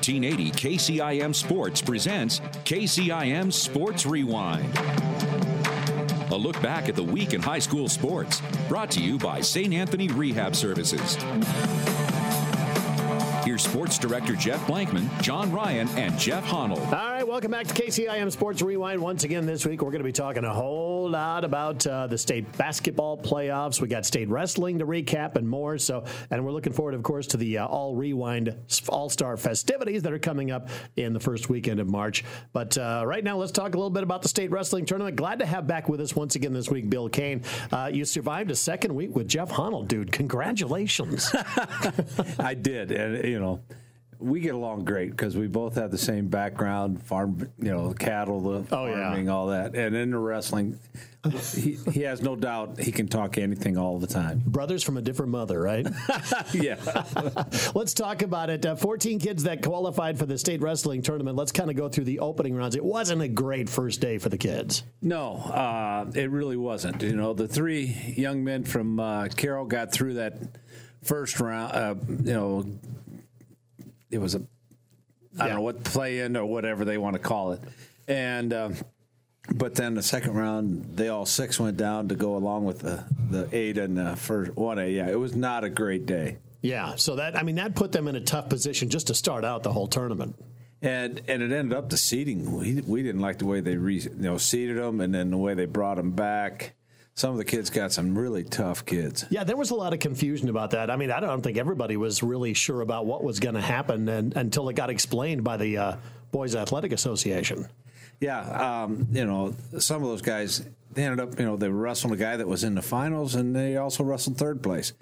[0.00, 4.74] 1480 KCIM Sports presents KCIM Sports Rewind.
[6.30, 9.74] A look back at the week in high school sports, brought to you by St.
[9.74, 11.18] Anthony Rehab Services.
[13.50, 16.78] Here's Sports Director Jeff Blankman, John Ryan, and Jeff Honnell.
[16.78, 19.02] All right, welcome back to KCIM Sports Rewind.
[19.02, 22.16] Once again, this week we're going to be talking a whole lot about uh, the
[22.16, 23.80] state basketball playoffs.
[23.80, 25.78] We got state wrestling to recap and more.
[25.78, 28.54] So, and we're looking forward, of course, to the uh, All Rewind
[28.88, 32.22] All Star festivities that are coming up in the first weekend of March.
[32.52, 35.16] But uh, right now, let's talk a little bit about the state wrestling tournament.
[35.16, 37.42] Glad to have back with us once again this week, Bill Kane.
[37.72, 40.12] Uh, you survived a second week with Jeff Honnell, dude.
[40.12, 41.34] Congratulations.
[42.38, 43.39] I did, and you know
[44.20, 48.40] we get along great because we both have the same background, farm, you know, cattle,
[48.40, 49.32] the oh, farming, yeah.
[49.32, 50.78] all that, and in the wrestling,
[51.54, 54.42] he, he has no doubt he can talk anything all the time.
[54.44, 55.86] Brothers from a different mother, right?
[56.52, 56.76] yeah.
[57.74, 58.64] Let's talk about it.
[58.64, 61.36] Uh, 14 kids that qualified for the state wrestling tournament.
[61.36, 62.76] Let's kind of go through the opening rounds.
[62.76, 64.82] It wasn't a great first day for the kids.
[65.00, 67.02] No, uh, it really wasn't.
[67.02, 70.38] You know, the three young men from uh, Carroll got through that
[71.02, 72.66] first round, uh, you know,
[74.10, 74.42] it was a
[75.38, 77.60] I don't know what play in or whatever they want to call it,
[78.08, 78.52] and.
[78.52, 78.74] Um,
[79.52, 83.04] but then the second round, they all six went down to go along with the,
[83.30, 84.88] the eight and the first one A.
[84.88, 86.38] Yeah, it was not a great day.
[86.62, 89.44] Yeah, so that I mean that put them in a tough position just to start
[89.44, 90.36] out the whole tournament.
[90.82, 92.56] And and it ended up the seating.
[92.56, 95.38] We we didn't like the way they re, you know seated them, and then the
[95.38, 96.74] way they brought them back
[97.20, 99.26] some of the kids got some really tough kids.
[99.28, 100.90] Yeah, there was a lot of confusion about that.
[100.90, 104.08] I mean, I don't think everybody was really sure about what was going to happen
[104.08, 105.96] and, until it got explained by the uh,
[106.32, 107.68] Boys Athletic Association.
[108.20, 112.14] Yeah, um, you know, some of those guys they ended up, you know, they wrestled
[112.14, 114.94] a guy that was in the finals, and they also wrestled third place.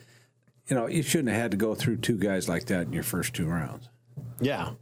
[0.67, 3.05] You know, you shouldn't have had to go through two guys like that in your
[3.05, 3.89] first two rounds.
[4.41, 4.73] Yeah,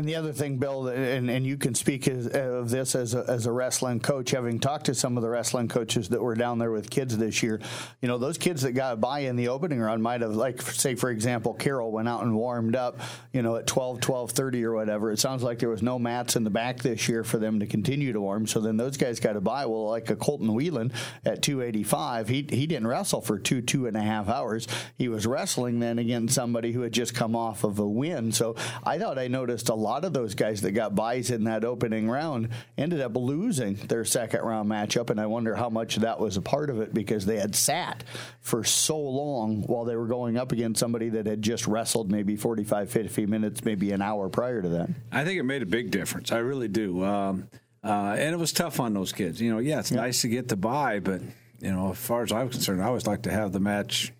[0.00, 3.22] and the other thing, Bill, and, and you can speak as, of this as a,
[3.28, 6.58] as a wrestling coach, having talked to some of the wrestling coaches that were down
[6.58, 7.60] there with kids this year,
[8.00, 10.94] you know, those kids that got by in the opening round might have, like, say,
[10.94, 12.98] for example, Carroll went out and warmed up,
[13.34, 15.12] you know, at 12, 12, 30 or whatever.
[15.12, 17.66] It sounds like there was no mats in the back this year for them to
[17.66, 18.46] continue to warm.
[18.46, 19.66] So then those guys got to bye.
[19.66, 20.94] Well, like a Colton Whelan
[21.26, 24.66] at 285, he, he didn't wrestle for two, two and a half hours.
[24.96, 28.32] He was wrestling then against somebody who had just come off of a win.
[28.32, 31.64] So I thought I noticed a lot of those guys that got byes in that
[31.64, 36.20] opening round ended up losing their second round matchup, and I wonder how much that
[36.20, 38.04] was a part of it because they had sat
[38.40, 42.36] for so long while they were going up against somebody that had just wrestled maybe
[42.36, 44.90] 45, 50 minutes, maybe an hour prior to that.
[45.12, 46.32] I think it made a big difference.
[46.32, 47.04] I really do.
[47.04, 47.48] Um,
[47.82, 49.40] uh, and it was tough on those kids.
[49.40, 50.00] You know, yeah, it's yeah.
[50.00, 51.22] nice to get the bye, but
[51.60, 54.12] you know, as far as I'm concerned, I always like to have the match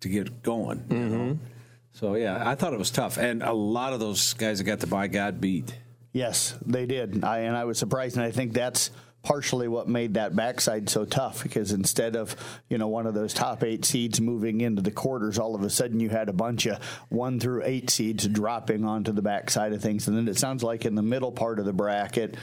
[0.00, 0.80] to get going.
[0.80, 1.32] Mm-hmm.
[1.96, 4.80] So yeah, I thought it was tough, and a lot of those guys that got
[4.80, 5.74] to by God beat.
[6.12, 8.90] Yes, they did, I, and I was surprised, and I think that's
[9.22, 12.36] partially what made that backside so tough because instead of
[12.68, 15.70] you know one of those top eight seeds moving into the quarters all of a
[15.70, 19.80] sudden you had a bunch of one through eight seeds dropping onto the backside of
[19.82, 20.06] things.
[20.06, 22.36] And then it sounds like in the middle part of the bracket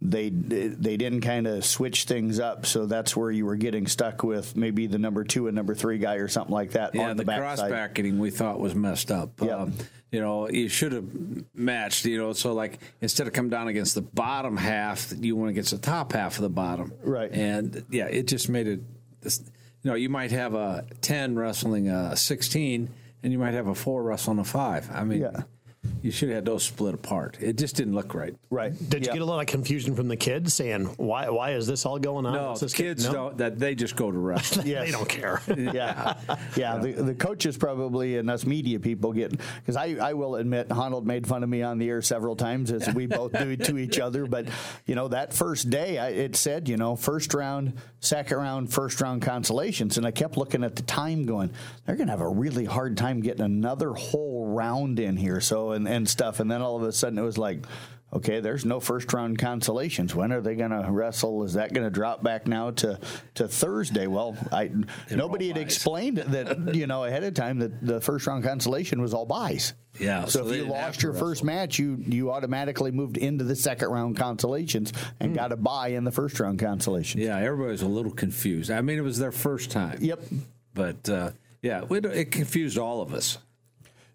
[0.00, 4.22] they they didn't kind of switch things up, so that's where you were getting stuck
[4.22, 6.94] with maybe the number two and number three guy or something like that.
[6.94, 9.40] Yeah, the, the cross bracketing we thought was messed up.
[9.42, 9.56] Yeah.
[9.56, 9.74] Um,
[10.12, 11.04] you know, you should have
[11.52, 12.04] matched.
[12.04, 15.72] You know, so like instead of come down against the bottom half, you went against
[15.72, 16.92] the top half of the bottom.
[17.02, 17.30] Right.
[17.32, 18.80] And yeah, it just made it.
[19.24, 22.90] You know, you might have a ten wrestling a sixteen,
[23.24, 24.88] and you might have a four wrestling a five.
[24.92, 25.22] I mean.
[25.22, 25.42] Yeah
[26.02, 27.38] you should have had those split apart.
[27.40, 28.34] It just didn't look right.
[28.50, 28.72] Right.
[28.88, 31.84] Did you get a lot of confusion from the kids saying why why is this
[31.86, 32.32] all going on?
[32.32, 33.12] No, the kids no?
[33.12, 33.38] don't.
[33.38, 34.56] That they just go to rest.
[34.64, 34.86] yes.
[34.86, 35.42] they don't care.
[35.56, 36.14] yeah,
[36.56, 36.78] yeah.
[36.78, 41.06] The, the coaches probably and us media people get because I I will admit Honold
[41.06, 43.98] made fun of me on the air several times as we both do to each
[43.98, 44.26] other.
[44.26, 44.46] But
[44.86, 49.00] you know that first day I, it said you know first round, second round, first
[49.00, 51.50] round consolations, and I kept looking at the time going
[51.86, 55.40] they're going to have a really hard time getting another whole round in here.
[55.40, 56.40] So and, and stuff.
[56.40, 57.64] And then all of a sudden it was like,
[58.12, 60.14] okay, there's no first round consolations.
[60.14, 61.44] When are they going to wrestle?
[61.44, 62.98] Is that going to drop back now to,
[63.34, 64.06] to Thursday?
[64.06, 64.70] Well, I
[65.10, 69.14] nobody had explained that you know ahead of time that the first round consolation was
[69.14, 69.74] all byes.
[69.98, 70.26] Yeah.
[70.26, 73.88] So, so if you lost your first match, you you automatically moved into the second
[73.88, 75.36] round consolations and mm.
[75.36, 77.22] got a bye in the first round consolations.
[77.22, 78.70] Yeah, everybody was a little confused.
[78.70, 79.98] I mean, it was their first time.
[80.00, 80.20] Yep.
[80.74, 81.30] But uh,
[81.62, 83.38] yeah, it confused all of us.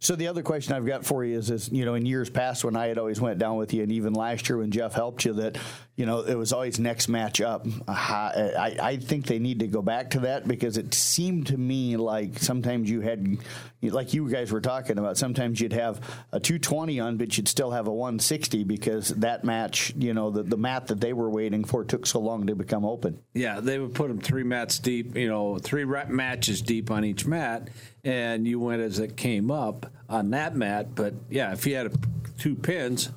[0.04, 2.66] So the other question I've got for you is, is you know, in years past
[2.66, 5.24] when I had always went down with you, and even last year when Jeff helped
[5.24, 5.58] you, that
[5.96, 7.68] you know it was always next match up.
[7.88, 11.98] I, I think they need to go back to that because it seemed to me
[11.98, 13.38] like sometimes you had,
[13.82, 15.98] like you guys were talking about, sometimes you'd have
[16.32, 20.42] a 220 on, but you'd still have a 160 because that match, you know, the,
[20.42, 23.20] the mat that they were waiting for took so long to become open.
[23.34, 27.28] Yeah, they would put them three mats deep, you know, three matches deep on each
[27.28, 27.70] mat,
[28.04, 30.96] and you went as it came up on that mat.
[30.96, 31.92] But yeah, if you had a,
[32.40, 33.10] two pins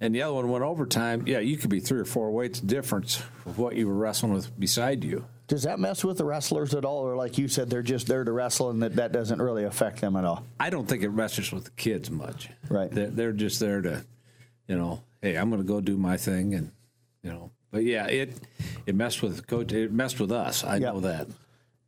[0.00, 3.22] and the other one went overtime, yeah, you could be three or four weights difference
[3.46, 5.24] of what you were wrestling with beside you.
[5.46, 8.24] Does that mess with the wrestlers at all, or like you said, they're just there
[8.24, 10.44] to wrestle, and that, that doesn't really affect them at all?
[10.58, 12.48] I don't think it messes with the kids much.
[12.68, 14.04] Right, they're, they're just there to,
[14.66, 16.72] you know, hey, I'm going to go do my thing, and
[17.22, 18.32] you know, but yeah, it
[18.86, 19.72] it messed with coach.
[19.72, 20.64] It messed with us.
[20.64, 20.94] I yep.
[20.94, 21.26] know that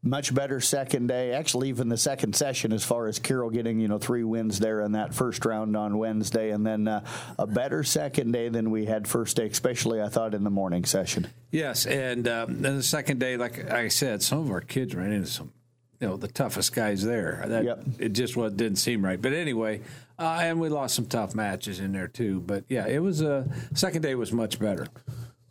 [0.06, 1.32] much better second day.
[1.32, 4.80] Actually, even the second session, as far as Carroll getting you know three wins there
[4.80, 7.04] in that first round on Wednesday, and then uh,
[7.38, 10.84] a better second day than we had first day, especially I thought in the morning
[10.84, 11.26] session.
[11.50, 15.12] Yes, and um, then the second day, like I said, some of our kids ran
[15.12, 15.52] into some,
[16.00, 17.44] you know, the toughest guys there.
[17.46, 17.84] That, yep.
[17.98, 19.20] It just what didn't seem right.
[19.20, 19.80] But anyway,
[20.18, 22.40] uh, and we lost some tough matches in there too.
[22.40, 23.44] But yeah, it was a uh,
[23.74, 24.86] second day was much better.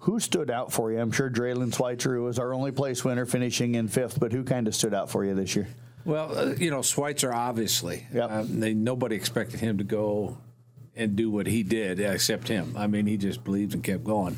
[0.06, 1.00] Who stood out for you?
[1.00, 4.20] I'm sure Draylen Schweitzer was our only place winner, finishing in fifth.
[4.20, 5.68] But who kind of stood out for you this year?
[6.06, 8.06] Well, uh, you know, Schweitzer obviously.
[8.14, 8.32] Yep.
[8.32, 10.38] Um, they, nobody expected him to go
[10.96, 12.76] and do what he did, except him.
[12.78, 14.38] I mean, he just believed and kept going.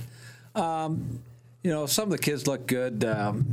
[0.56, 1.20] Um,
[1.64, 3.04] you know, some of the kids look good.
[3.04, 3.46] Um,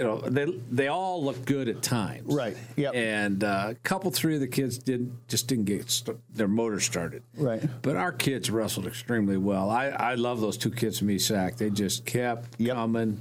[0.00, 2.56] you know they they all look good at times, right?
[2.74, 6.48] Yeah, and uh, a couple, three of the kids did just didn't get st- their
[6.48, 7.62] motor started, right?
[7.82, 9.68] But our kids wrestled extremely well.
[9.68, 11.58] I, I love those two kids from ESAC.
[11.58, 12.76] They just kept yep.
[12.76, 13.20] coming.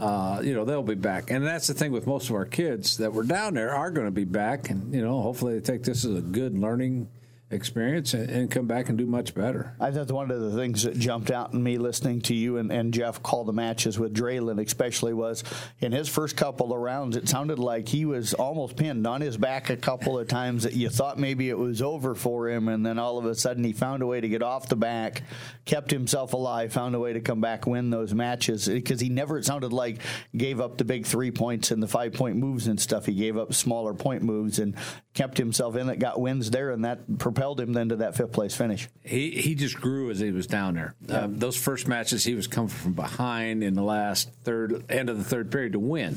[0.00, 2.96] Uh, you know they'll be back, and that's the thing with most of our kids
[2.96, 5.84] that were down there are going to be back, and you know hopefully they take
[5.84, 7.08] this as a good learning
[7.50, 9.76] experience and, and, come back and do much better.
[9.78, 12.72] I thought one of the things that jumped out in me listening to you and,
[12.72, 15.44] and Jeff call the matches with Draylen especially was
[15.80, 19.36] in his first couple of rounds it sounded like he was almost pinned on his
[19.36, 22.84] back a couple of times that you thought maybe it was over for him and
[22.84, 25.22] then all of a sudden he found a way to get off the back,
[25.64, 29.38] kept himself alive, found a way to come back win those matches because he never
[29.38, 29.98] it sounded like
[30.36, 33.06] gave up the big 3 points and the 5 point moves and stuff.
[33.06, 34.74] He gave up smaller point moves and
[35.14, 38.32] kept himself in it, got wins there and that propelled him then to that fifth
[38.32, 38.88] place finish.
[39.04, 40.94] He he just grew as he was down there.
[41.06, 41.22] Yeah.
[41.22, 45.18] Um, those first matches, he was coming from behind in the last third end of
[45.18, 46.14] the third period to win.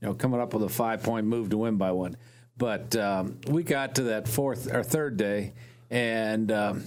[0.00, 2.16] You know, coming up with a five point move to win by one.
[2.56, 5.54] But um, we got to that fourth or third day,
[5.90, 6.84] and um,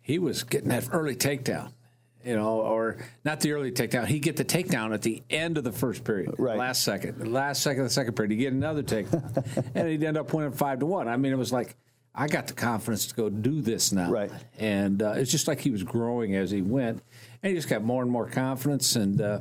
[0.00, 1.72] he was getting that early takedown
[2.24, 4.06] you know, or not the early takedown.
[4.06, 6.58] He'd get the takedown at the end of the first period, right.
[6.58, 8.32] last second, last second of the second period.
[8.32, 11.08] He'd get another takedown, and he'd end up winning five to one.
[11.08, 11.74] I mean, it was like
[12.18, 14.30] I got the confidence to go do this now, right?
[14.58, 17.00] And uh, it's just like he was growing as he went,
[17.42, 19.20] and he just got more and more confidence and.
[19.20, 19.38] Uh,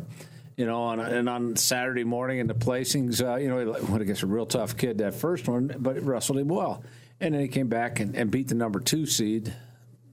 [0.55, 4.01] you know, on, and on Saturday morning in the placings, uh, you know, he went
[4.01, 6.83] against a real tough kid that first one, but it wrestled him well.
[7.19, 9.53] And then he came back and, and beat the number two seed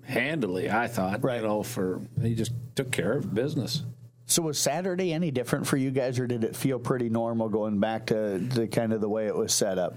[0.03, 1.25] handily, I thought.
[1.25, 1.41] Right.
[1.41, 3.85] You know, for he just took care of business.
[4.27, 7.81] So was Saturday any different for you guys, or did it feel pretty normal going
[7.81, 9.97] back to, the kind of the way it was set up?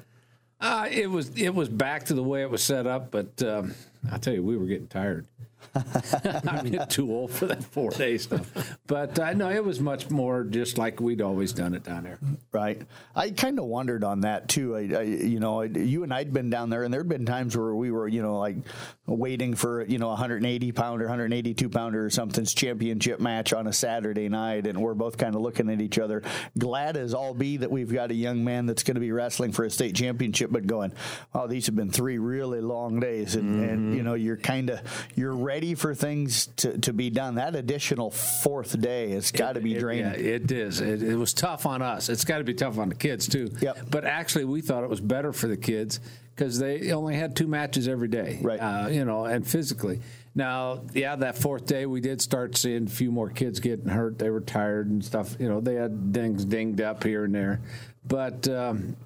[0.60, 3.74] Uh, it was it was back to the way it was set up, but um,
[4.12, 5.28] I tell you, we were getting tired.
[5.76, 8.78] I'm getting too old for that four day stuff.
[8.88, 12.20] But uh, no, it was much more just like we'd always done it down there.
[12.52, 12.82] Right.
[13.16, 14.76] I kind of wondered on that too.
[14.76, 17.56] I, I you know, I, you and I'd been down there, and there'd been times
[17.56, 18.58] where we were, you know, like
[19.06, 24.30] waiting for you know 180 pounder, 182 pounder or something's championship match on a Saturday
[24.30, 26.24] night, and we're both kind of looking at each other,
[26.58, 29.52] glad as all be that we've got a young man that's going to be wrestling
[29.52, 30.92] for a state championship, but going,
[31.34, 33.70] oh, these have been three really long days, and, mm-hmm.
[33.70, 34.80] and you know, you're kind of
[35.16, 37.36] you're ready for things to, to be done.
[37.36, 40.06] That additional fourth day has got to be draining.
[40.08, 40.82] It, yeah, it is.
[40.82, 42.10] It, it, was tough on us.
[42.10, 43.50] It's got to be tough on the kids too.
[43.62, 43.90] Yep.
[43.90, 46.02] But actually, we thought it was better for the kids
[46.36, 48.40] because they only had two matches every day.
[48.42, 48.60] Right.
[48.60, 50.02] Uh, you know, and physically.
[50.36, 54.20] Now, yeah, that fourth day we did start seeing a few more kids getting hurt.
[54.20, 55.38] They were tired and stuff.
[55.40, 57.62] You know, they had dings dinged up here and there,
[58.06, 58.98] but um,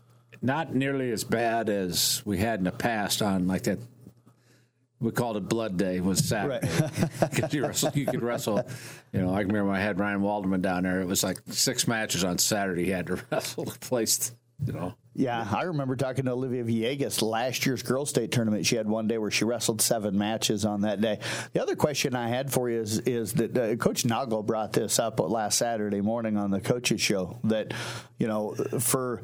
[0.41, 3.77] not nearly as bad as we had in the past on like that
[5.01, 6.59] we called it Blood Day was Saturday
[7.19, 7.53] because right.
[7.95, 8.61] you, you could wrestle.
[9.11, 11.01] You know, I remember I had Ryan Walderman down there.
[11.01, 12.85] It was like six matches on Saturday.
[12.85, 14.31] He had to wrestle the place.
[14.65, 14.93] You know.
[15.13, 18.65] Yeah, I remember talking to Olivia Villegas last year's girls' state tournament.
[18.65, 21.19] She had one day where she wrestled seven matches on that day.
[21.53, 24.99] The other question I had for you is is that uh, Coach Nagle brought this
[24.99, 27.73] up last Saturday morning on the coaches show that
[28.19, 29.23] you know for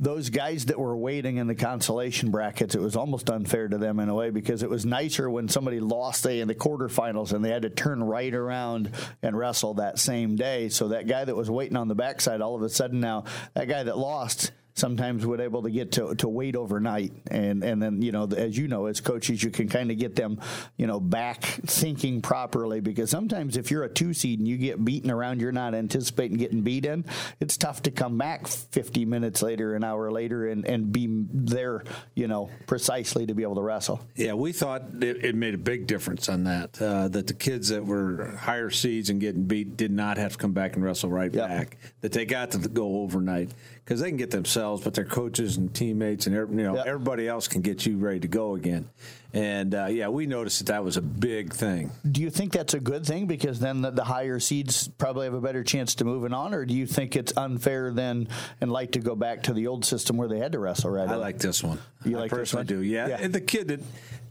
[0.00, 4.00] those guys that were waiting in the consolation brackets, it was almost unfair to them
[4.00, 7.44] in a way because it was nicer when somebody lost, say, in the quarterfinals and
[7.44, 8.90] they had to turn right around
[9.22, 10.68] and wrestle that same day.
[10.68, 13.24] So that guy that was waiting on the backside, all of a sudden now,
[13.54, 17.12] that guy that lost sometimes would able to get to, to wait overnight.
[17.30, 20.16] And and then you know as you know as coaches you can kind of get
[20.16, 20.40] them
[20.76, 24.84] you know back thinking properly because sometimes if you're a two seed and you get
[24.84, 27.04] beaten around you're not anticipating getting beat in
[27.40, 31.84] it's tough to come back 50 minutes later an hour later and and be there
[32.14, 34.00] you know precisely to be able to wrestle.
[34.16, 37.68] Yeah we thought it, it made a big difference on that uh, that the kids
[37.68, 41.10] that were higher seeds and getting beat did not have to come back and wrestle
[41.10, 41.48] right yep.
[41.48, 43.52] back that they got to go overnight
[43.84, 46.86] because they can get themselves, but their coaches and teammates and you know yep.
[46.86, 48.88] everybody else can get you ready to go again.
[49.34, 51.90] And uh, yeah, we noticed that that was a big thing.
[52.10, 55.34] Do you think that's a good thing because then the, the, higher seeds probably have
[55.34, 58.28] a better chance to moving on, or do you think it's unfair then
[58.60, 61.08] and like to go back to the old system where they had to wrestle right?
[61.08, 61.78] I like this one.
[62.04, 62.64] You I like this one?
[62.66, 62.80] do.
[62.80, 63.08] Yeah.
[63.08, 63.18] yeah.
[63.20, 63.80] And the kid that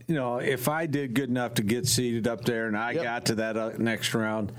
[0.06, 3.02] you know, if I did good enough to get seated up there and I yep.
[3.04, 4.52] got to that uh, next round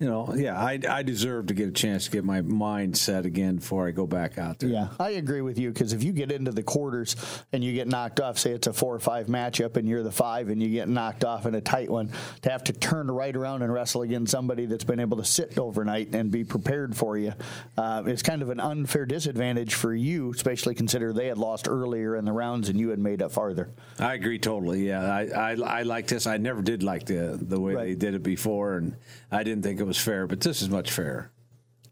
[0.00, 3.26] you know, yeah, I, I deserve to get a chance to get my mind set
[3.26, 4.70] again before I go back out there.
[4.70, 7.16] Yeah, I agree with you because if you get into the quarters
[7.52, 10.10] and you get knocked off, say it's a four or five matchup and you're the
[10.10, 13.36] five and you get knocked off in a tight one, to have to turn right
[13.36, 17.18] around and wrestle against somebody that's been able to sit overnight and be prepared for
[17.18, 17.34] you,
[17.76, 22.16] uh, it's kind of an unfair disadvantage for you, especially consider they had lost earlier
[22.16, 23.68] in the rounds and you had made up farther.
[23.98, 24.88] I agree totally.
[24.88, 26.26] Yeah, I I, I like this.
[26.26, 27.84] I never did like the the way right.
[27.84, 28.96] they did it before, and
[29.30, 31.30] I didn't think it was fair, but this is much fairer.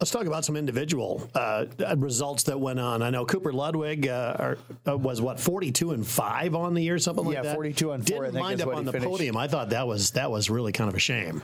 [0.00, 3.02] Let's talk about some individual uh, results that went on.
[3.02, 6.99] I know Cooper Ludwig uh, are, uh, was what forty-two and five on the year,
[7.00, 7.49] something like yeah, that.
[7.49, 8.26] Yeah, forty-two and four.
[8.26, 9.11] Didn't wind up on the finished.
[9.11, 9.37] podium.
[9.37, 11.43] I thought that was that was really kind of a shame.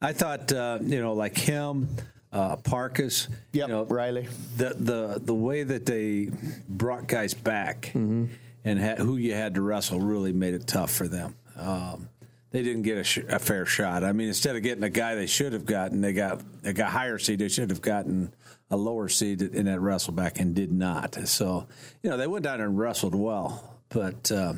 [0.00, 1.88] I thought uh, you know, like him,
[2.32, 3.28] uh, Parkus.
[3.52, 4.26] Yep, you know, Riley.
[4.56, 6.30] The the the way that they
[6.68, 8.24] brought guys back mm-hmm.
[8.64, 11.36] and had, who you had to wrestle really made it tough for them.
[11.56, 12.08] Um,
[12.52, 14.04] they didn't get a, sh- a, fair shot.
[14.04, 16.90] I mean, instead of getting a guy they should have gotten, they got they got
[16.90, 17.38] higher seed.
[17.38, 18.32] They should have gotten
[18.70, 21.14] a lower seed in that wrestle back and did not.
[21.28, 21.66] So,
[22.02, 24.54] you know, they went down and wrestled well, but uh,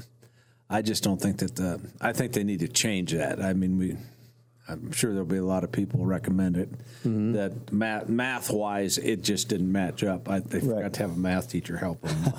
[0.69, 1.81] I just don't think that the.
[2.01, 3.41] I think they need to change that.
[3.41, 3.97] I mean, we
[4.67, 6.71] I'm sure there'll be a lot of people recommend it.
[7.05, 7.33] Mm-hmm.
[7.33, 10.29] That math, math wise, it just didn't match up.
[10.29, 10.77] I, they right.
[10.77, 12.25] forgot to have a math teacher help them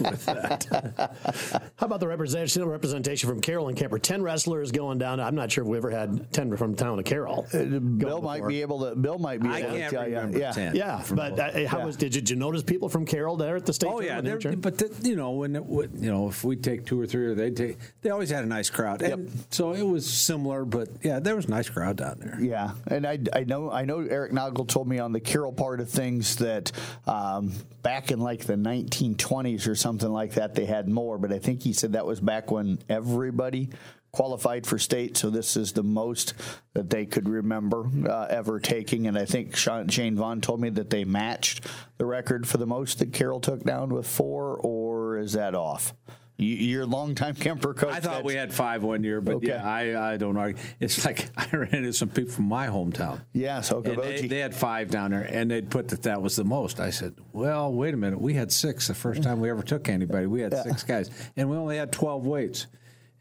[0.00, 1.66] with that.
[1.76, 4.00] How about the representation representation from Carroll and Kuemper?
[4.00, 5.20] Ten wrestlers going down.
[5.20, 7.46] I'm not sure if we ever had ten from town to Carroll.
[7.52, 8.96] Uh, Bill might be able to.
[8.96, 9.48] Bill might be.
[9.48, 10.52] I able can't to remember yeah.
[10.52, 10.74] ten.
[10.74, 11.84] Yeah, but uh, how yeah.
[11.84, 11.96] was?
[11.96, 13.90] Did you, did you, notice people from Carroll there at the state?
[13.90, 17.06] Oh yeah, but the, you know when it, you know if we take two or
[17.06, 19.34] three, or they take, they always had a nice crowd, and yep.
[19.50, 20.64] so it was similar.
[20.64, 22.38] But yeah, there was a nice crowd down there.
[22.40, 25.80] Yeah, and I, I know I know Eric Noggle told me on the Carroll part
[25.80, 26.70] of things that
[27.06, 27.52] um,
[27.82, 31.62] back in like the 1920s or something like that they had more, but I think
[31.62, 33.70] he said that was back when everybody
[34.12, 36.34] qualified for state, so this is the most
[36.74, 39.06] that they could remember uh, ever taking.
[39.06, 41.66] And I think Sean, Shane Vaughn told me that they matched
[41.98, 45.94] the record for the most that Carroll took down with four, or is that off?
[46.40, 47.92] You're a longtime Kuemper coach.
[47.92, 49.48] I thought we had five one year, but okay.
[49.48, 50.62] yeah, I, I don't argue.
[50.78, 53.20] It's like I ran into some people from my hometown.
[53.32, 56.44] Yeah, so they, they, had five down there, and they'd put that that was the
[56.44, 56.80] most.
[56.80, 58.20] I said, well, wait a minute.
[58.20, 60.26] We had six the first time we ever took anybody.
[60.26, 60.62] We had yeah.
[60.62, 62.66] six guys, and we only had 12 weights.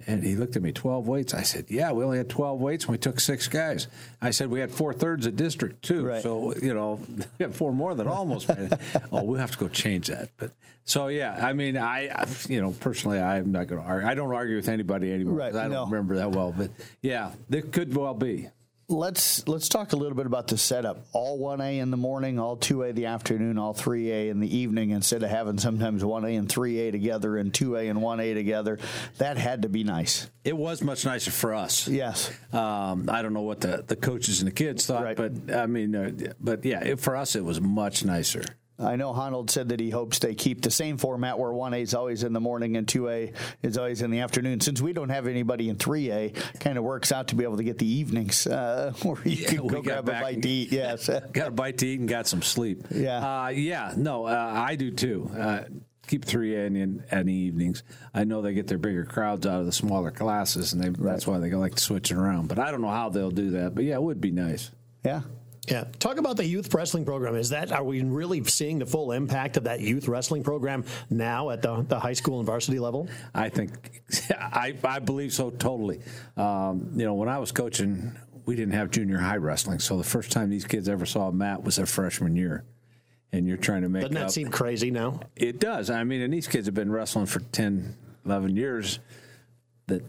[0.08, 1.34] And he looked at me, 12 weights.
[1.34, 3.88] I said, Yeah, we only had 12 weights and we took six guys.
[4.22, 6.06] I said, We had four thirds of district, too.
[6.06, 6.24] Right.
[6.24, 7.00] So, you know,
[7.38, 8.50] we had four more than almost
[9.12, 10.29] oh, we'll have to go change that.
[10.38, 10.51] But
[10.86, 14.08] so, yeah, I mean, I, you know, personally, I'm not going to argue.
[14.08, 15.36] I don't argue with anybody anymore.
[15.36, 15.56] Right.
[15.56, 15.86] I don't no.
[15.86, 16.53] remember that well.
[16.58, 18.50] But yeah, there could well be
[18.89, 21.05] let's let's talk a little bit about the setup.
[21.13, 24.39] All one A in the morning, all two A the afternoon, all three A in
[24.39, 24.89] the evening.
[24.89, 28.19] Instead of having sometimes one A and three A together and two A and one
[28.19, 28.79] A together,
[29.17, 30.29] that had to be nice.
[30.43, 31.88] It was much nicer for us.
[31.88, 32.31] Yes.
[32.51, 35.15] Um, I don't know what the, the coaches and the kids thought, right.
[35.15, 38.43] but I mean, uh, but yeah, it, for us it was much nicer.
[38.80, 41.94] I know Honold said that he hopes they keep the same format where 1A is
[41.94, 44.62] always in the morning and 2A is always in the afternoon.
[44.62, 47.64] Since we don't have anybody in 3A, kind of works out to be able to
[47.64, 50.72] get the evenings uh, where you yeah, can go grab a bite to eat.
[50.72, 51.10] Yes.
[51.34, 52.86] got a bite to eat and got some sleep.
[52.92, 53.44] Yeah.
[53.46, 55.30] Uh, yeah, no, uh, I do too.
[55.38, 55.64] Uh,
[56.08, 57.84] keep 3A in, in, in the evenings.
[58.14, 61.12] I know they get their bigger crowds out of the smaller classes, and they, right.
[61.12, 62.48] that's why they like to switch it around.
[62.48, 63.76] But I don't know how they'll do that.
[63.76, 64.72] But yeah, it would be nice.
[65.04, 65.22] Yeah.
[65.70, 65.86] Yeah.
[66.00, 67.36] Talk about the youth wrestling program.
[67.36, 71.50] Is that are we really seeing the full impact of that youth wrestling program now
[71.52, 73.08] at the, the high school and varsity level?
[73.34, 76.02] I think I, I believe so totally.
[76.38, 80.04] Um, you know, when I was coaching, we didn't have junior high wrestling, so the
[80.04, 82.64] first time these kids ever saw a mat was their freshman year.
[83.32, 84.02] and you're trying to make.
[84.02, 84.32] Doesn't that up.
[84.32, 85.20] seem crazy now?
[85.36, 85.92] It does.
[85.92, 87.96] I mean, and these kids have been wrestling for 10,
[88.26, 89.00] 11 years.
[89.86, 90.04] That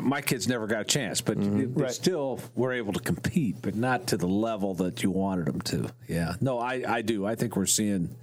[0.00, 1.58] my kids never got a chance, but Mm-hmm.
[1.58, 1.90] they Right.
[1.92, 5.88] still were able to compete, but not to the level that you wanted them to.
[6.08, 7.26] Yeah, no, I, I do.
[7.26, 8.14] I think we're seeing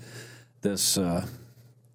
[0.61, 0.97] this.
[0.97, 1.25] Uh,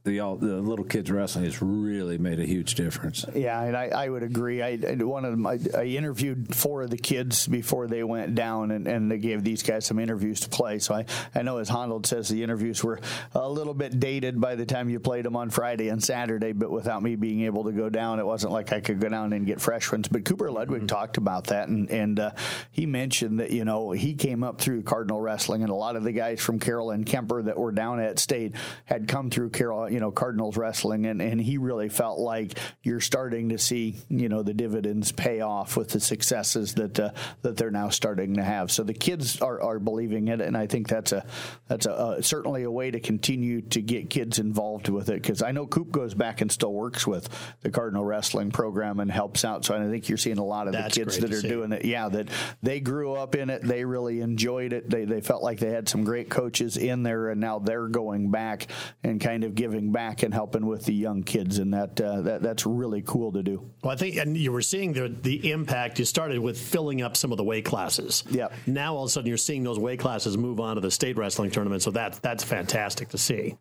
[0.05, 3.25] the all, the little kids wrestling has really made a huge difference.
[3.35, 4.61] Yeah, and I, I would agree.
[4.61, 8.35] I, I one of them, I, I interviewed four of the kids before they went
[8.35, 10.79] down, and, and they gave these guys some interviews to play.
[10.79, 13.01] So I, I know, as Honnold says, the interviews were
[13.33, 16.53] a little bit dated by the time you played them on Friday and Saturday.
[16.53, 19.33] But without me being able to go down, it wasn't like I could go down
[19.33, 20.09] and get fresh ones.
[20.09, 22.31] But Cooper Ludwig talked about that, and and uh,
[22.73, 26.05] he mentioned that you know he came up through Cardinal Wrestling, and a lot of
[26.05, 29.94] the guys from Carroll and Kuemper that were down at State had come through Carroll,
[29.95, 34.29] you know, Cardinals Wrestling, and, and he really felt like you're starting to see, you
[34.29, 37.11] know, the dividends pay off with the successes that uh,
[37.43, 38.73] that they're now starting to have.
[38.73, 41.25] So the kids are, are believing it, and I think that's a
[41.69, 45.43] that's a uh, certainly a way to continue to get kids involved with it because
[45.43, 47.29] I know Coop goes back and still works with
[47.61, 49.65] the Cardinal Wrestling program and helps out.
[49.65, 51.49] So I think you're seeing a lot of That's the kids that are see.
[51.49, 51.85] doing it.
[51.85, 52.31] Yeah, that
[52.65, 54.91] they grew up in it, they really enjoyed it.
[54.91, 58.33] They they felt like they had some great coaches in there, and now they're going
[58.33, 58.67] back
[59.05, 62.43] and kind of giving back and helping with the young kids, and that uh, that
[62.43, 63.71] that's really cool to do.
[63.83, 65.99] Well, I think, and you were seeing the the impact.
[65.99, 68.25] You started with filling up some of the weight classes.
[68.31, 68.53] Yep.
[68.67, 71.17] Now all of a sudden you're seeing those weight classes move on to the state
[71.17, 71.83] wrestling tournament.
[71.83, 73.57] So that's that's fantastic to see.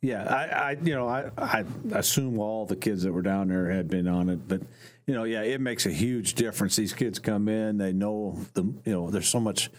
[0.00, 3.68] Yeah, I, I you know, I, I assume all the kids that were down there
[3.70, 4.62] had been on it, but
[5.06, 6.76] you know, yeah, it makes a huge difference.
[6.76, 9.70] These kids come in, they know the, you know, there's so much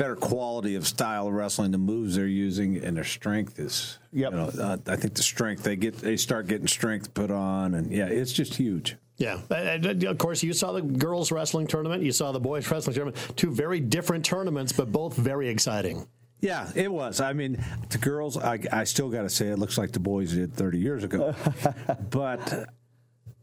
[0.00, 3.98] better quality of style of wrestling, the moves they're using, and their strength is.
[4.14, 4.32] Yep.
[4.32, 7.74] You know, uh, I think the strength they get, they start getting strength put on,
[7.74, 8.96] and yeah, it's just huge.
[9.18, 9.40] Yeah.
[9.50, 12.02] And, and, of course, you saw the girls wrestling tournament.
[12.02, 13.36] You saw the boys wrestling tournament.
[13.36, 16.08] Two very different tournaments, but both very exciting.
[16.40, 17.20] Yeah, it was.
[17.20, 20.32] I mean, the girls, I, I still got to say, it looks like the boys
[20.32, 21.34] did 30 years ago.
[22.10, 22.70] but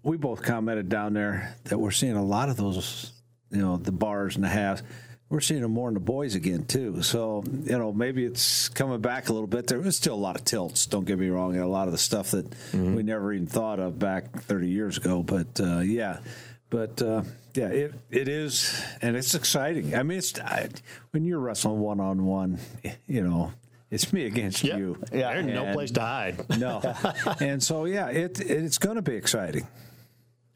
[0.02, 3.12] we both commented down there that we're seeing a lot of those,
[3.52, 4.82] you know, the bars and the halves.
[5.30, 7.02] We're seeing them more in the boys again too.
[7.02, 9.68] So you know, maybe it's coming back a little bit.
[9.68, 10.86] There was still a lot of tilts.
[10.86, 11.54] Don't get me wrong.
[11.56, 14.98] and A lot of the stuff that we never even thought of back 30 years
[14.98, 15.24] ago.
[15.24, 16.20] But uh, yeah,
[16.70, 17.24] but uh,
[17.54, 19.96] yeah, it it is, and it's exciting.
[19.96, 20.70] I mean, it's I,
[21.12, 22.60] when you're wrestling one on one,
[23.06, 23.52] you know,
[23.92, 24.78] it's me against Yeah.
[24.78, 24.98] you.
[25.12, 25.34] Yeah.
[25.34, 26.58] There's no place to hide.
[26.58, 26.82] No,
[27.42, 29.68] and so yeah, it it's going to be exciting.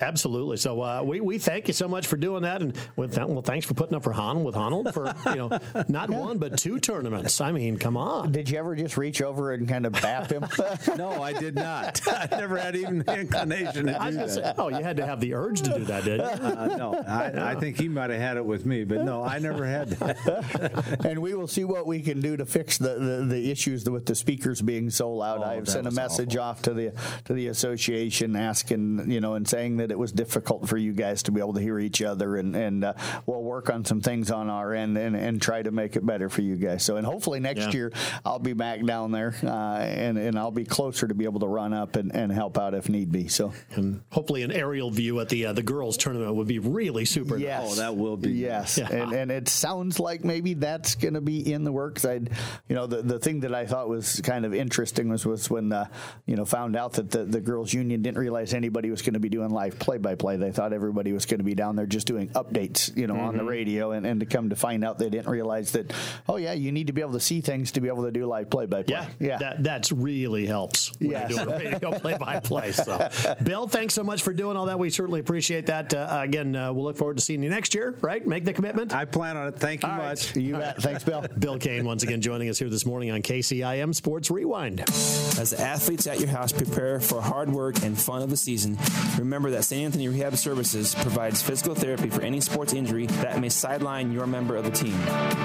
[0.01, 0.57] Absolutely.
[0.57, 3.41] So uh, we, we thank you so much for doing that, and with that, well,
[3.41, 6.79] thanks for putting up for Honnold with Honnold for you know not one but two
[6.79, 7.39] tournaments.
[7.39, 8.31] I mean, come on.
[8.31, 10.45] Did you ever just reach over and kind of bap him?
[10.97, 12.01] No, I did not.
[12.07, 14.55] I never had even the inclination to do gonna say, that.
[14.57, 16.25] oh, you had to have the urge to do that, did you?
[16.25, 19.39] Uh, no, I, I think he might have had it with me, but no, I
[19.39, 21.05] never had that.
[21.05, 24.05] and we will see what we can do to fix the, the, the issues with
[24.05, 25.41] the speakers being so loud.
[25.41, 26.49] Oh, I've sent a message awful.
[26.49, 26.93] off to the
[27.25, 31.23] to the association asking, you know, and saying that it was difficult for you guys
[31.23, 32.93] to be able to hear each other, and and uh,
[33.25, 36.29] we'll work on some things on our end and, and try to make it better
[36.29, 36.83] for you guys.
[36.83, 37.71] So, and hopefully next Yeah.
[37.73, 37.91] year
[38.25, 41.47] I'll be back down there, uh, and and I'll be closer to be able to
[41.47, 43.27] run up and, and help out if need be.
[43.27, 43.53] So.
[43.75, 47.35] And hopefully, an aerial view at the uh, the girls tournament would be really super.
[47.35, 47.43] nice.
[47.43, 47.71] Yes.
[47.73, 48.89] Oh, that will be Yes, Yeah.
[48.91, 52.05] and and it sounds like maybe that's going to be in the works.
[52.05, 55.49] I, you know, the the thing that I thought was kind of interesting was was
[55.49, 55.85] when uh,
[56.25, 59.19] you know found out that the the girls union didn't realize anybody was going to
[59.19, 60.37] be doing live play by play.
[60.37, 63.31] They thought everybody was going to be down there just doing updates, you know, on
[63.31, 63.37] Mm-hmm.
[63.39, 65.93] the radio, and, and to come to find out they didn't realize that.
[66.29, 68.25] Oh yeah, you need to be able to see things to be able to do
[68.25, 68.93] live play by play.
[68.95, 69.37] Yeah, yeah.
[69.37, 71.29] That that's really helps when Yes.
[71.31, 72.71] you're doing radio play by play.
[72.71, 73.09] So,
[73.43, 74.79] Bill, thanks so much for doing all that.
[74.79, 75.93] We certainly appreciate that.
[75.93, 77.95] Uh, again, uh, we'll look forward to seeing you next year.
[78.01, 78.25] Right?
[78.25, 78.93] Make the commitment.
[78.93, 79.57] I plan on it.
[79.57, 80.09] Thank you All right.
[80.09, 80.35] much.
[80.35, 80.81] you bet.
[80.81, 81.25] Thanks, Bill.
[81.39, 84.81] Bill Kane once again joining us here this morning on KCIM Sports Rewind.
[84.81, 88.77] As athletes at your house prepare for hard work and fun of the season,
[89.17, 89.85] remember that St.
[89.85, 94.57] Anthony Rehab Services provides physical therapy for any sports injury that may sideline your member
[94.57, 94.99] of the team.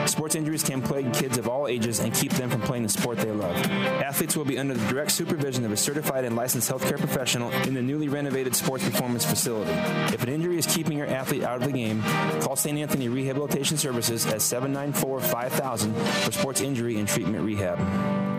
[0.09, 3.19] Sports injuries can plague kids of all ages and keep them from playing the sport
[3.19, 3.55] they love.
[4.03, 7.75] Athletes will be under the direct supervision of a certified and licensed healthcare professional in
[7.75, 9.71] the newly renovated sports performance facility.
[10.13, 12.03] If an injury is keeping your athlete out of the game,
[12.41, 12.77] call St.
[12.77, 18.36] Anthony Rehabilitation Services at 794 5000 for sports injury and treatment rehab.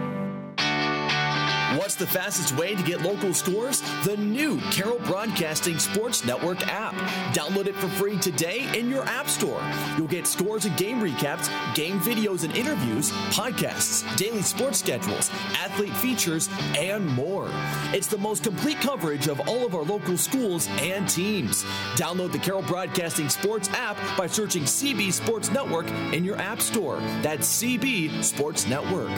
[1.78, 3.82] What's the fastest way to get local scores?
[4.04, 6.96] The new Carroll Broadcasting Sports Network app.
[7.36, 9.62] Download it for free today in your App Store.
[9.96, 15.96] You'll get scores and game recaps, game videos and interviews, podcasts, daily sports schedules, athlete
[15.98, 17.48] features, and more.
[17.94, 21.64] It's the most complete coverage of all of our local schools and teams.
[21.94, 26.98] Download the Carroll Broadcasting Sports app by searching CB Sports Network in your App Store.
[27.22, 29.12] That's CB Sports Network.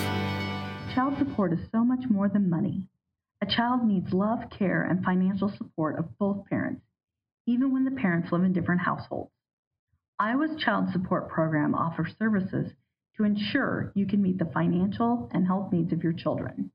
[0.95, 2.87] Child support is so much more than money.
[3.41, 6.81] A child needs love, care, and financial support of both parents,
[7.45, 9.29] even when the parents live in different households.
[10.17, 12.71] Iowa's Child Support Program offers services
[13.15, 16.71] to ensure you can meet the financial and health needs of your children.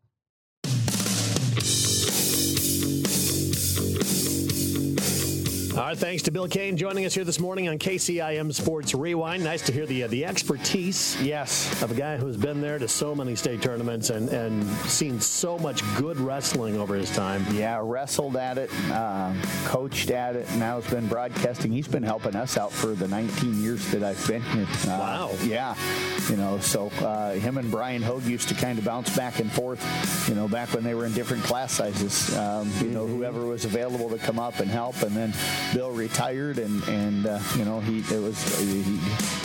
[5.71, 9.41] All right, thanks to Bill Kane joining us here this morning on KCIM Sports Rewind.
[9.41, 12.89] Nice to hear the uh, the expertise, yes, of a guy who's been there to
[12.89, 17.45] so many state tournaments and and seen so much good wrestling over his time.
[17.53, 20.45] Yeah, wrestled at it, uh, coached at it.
[20.55, 21.71] Now has been broadcasting.
[21.71, 24.67] He's been helping us out for the 19 years that I've been here.
[24.84, 25.31] Uh, wow.
[25.41, 25.75] Yeah,
[26.29, 29.49] you know, so uh, him and Brian Hogue used to kind of bounce back and
[29.49, 30.27] forth.
[30.27, 32.36] You know, back when they were in different class sizes.
[32.38, 33.15] Um, you know, mm-hmm.
[33.15, 35.34] whoever was available to come up and help, and then
[35.74, 38.82] Bill retired, and and uh, you know he it was he,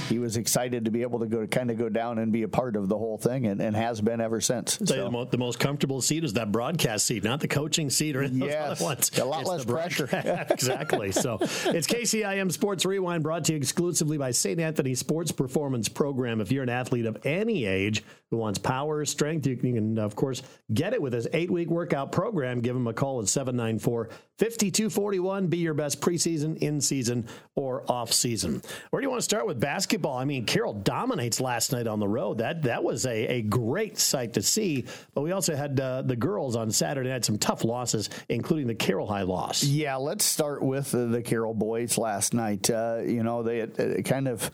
[0.09, 2.49] he was excited to be able to go kind of go down and be a
[2.49, 4.79] part of the whole thing, and, and has been ever since.
[4.85, 4.85] So.
[4.85, 8.23] The, mo- the, most comfortable seat is that broadcast seat, not the coaching seat or
[8.23, 9.11] any yes, ones.
[9.19, 10.09] A lot it's less pressure.
[10.51, 11.12] exactly.
[11.12, 14.61] So it's KCIM Sports Rewind, brought to you exclusively by St.
[14.61, 16.40] Anthony Sports Performance Program.
[16.40, 20.42] If you're an athlete of any age who wants power, strength, you can, of course,
[20.73, 22.61] get it with this eight week workout program.
[22.61, 25.47] Give them a call at 794 5241.
[25.47, 28.62] Be your best preseason, in season, or off season.
[28.90, 29.96] Where do you want to start with basketball?
[30.05, 32.39] I mean, Carroll dominates last night on the road.
[32.39, 34.85] That that was a, a great sight to see.
[35.15, 38.75] But we also had uh, the girls on Saturday had some tough losses, including the
[38.75, 39.63] Carroll High loss.
[39.63, 42.69] Yeah, let's start with the, the Carroll boys last night.
[42.69, 44.51] Uh, you know, they uh, kind of